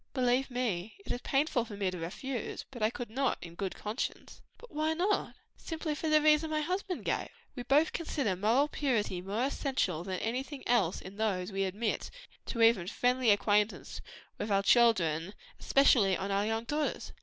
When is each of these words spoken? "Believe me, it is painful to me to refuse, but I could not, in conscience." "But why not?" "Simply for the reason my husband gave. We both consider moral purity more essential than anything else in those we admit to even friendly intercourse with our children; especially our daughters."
"Believe 0.15 0.49
me, 0.49 0.95
it 1.05 1.11
is 1.11 1.21
painful 1.21 1.63
to 1.65 1.77
me 1.77 1.91
to 1.91 1.97
refuse, 1.99 2.65
but 2.71 2.81
I 2.81 2.89
could 2.89 3.11
not, 3.11 3.37
in 3.39 3.55
conscience." 3.55 4.41
"But 4.57 4.71
why 4.71 4.95
not?" 4.95 5.35
"Simply 5.57 5.93
for 5.93 6.09
the 6.09 6.23
reason 6.23 6.49
my 6.49 6.61
husband 6.61 7.05
gave. 7.05 7.27
We 7.55 7.61
both 7.61 7.93
consider 7.93 8.35
moral 8.35 8.67
purity 8.67 9.21
more 9.21 9.43
essential 9.43 10.03
than 10.03 10.17
anything 10.17 10.67
else 10.67 11.01
in 11.01 11.17
those 11.17 11.51
we 11.51 11.65
admit 11.65 12.09
to 12.47 12.63
even 12.63 12.87
friendly 12.87 13.29
intercourse 13.29 14.01
with 14.39 14.49
our 14.51 14.63
children; 14.63 15.35
especially 15.59 16.17
our 16.17 16.61
daughters." 16.61 17.13